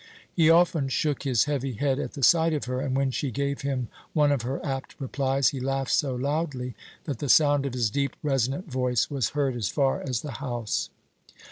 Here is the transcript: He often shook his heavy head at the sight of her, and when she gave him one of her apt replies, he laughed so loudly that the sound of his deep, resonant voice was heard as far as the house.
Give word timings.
He 0.33 0.49
often 0.49 0.89
shook 0.89 1.21
his 1.25 1.43
heavy 1.43 1.73
head 1.73 1.99
at 1.99 2.13
the 2.13 2.23
sight 2.23 2.53
of 2.53 2.65
her, 2.65 2.79
and 2.81 2.95
when 2.97 3.11
she 3.11 3.29
gave 3.29 3.61
him 3.61 3.87
one 4.13 4.31
of 4.31 4.41
her 4.41 4.59
apt 4.65 4.95
replies, 4.97 5.49
he 5.49 5.59
laughed 5.59 5.91
so 5.91 6.15
loudly 6.15 6.73
that 7.03 7.19
the 7.19 7.29
sound 7.29 7.67
of 7.67 7.73
his 7.75 7.91
deep, 7.91 8.15
resonant 8.23 8.65
voice 8.71 9.11
was 9.11 9.29
heard 9.37 9.55
as 9.55 9.69
far 9.69 10.01
as 10.01 10.21
the 10.21 10.31
house. 10.41 10.89